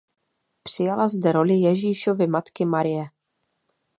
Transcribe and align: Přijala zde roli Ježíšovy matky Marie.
Přijala 0.63 1.07
zde 1.07 1.31
roli 1.31 1.53
Ježíšovy 1.53 2.27
matky 2.27 2.65
Marie. 2.65 3.03